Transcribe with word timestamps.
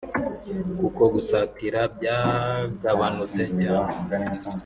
kuko 0.79 1.01
gusatira 1.13 1.79
byagabanutse 1.95 3.43
cyane 3.61 3.95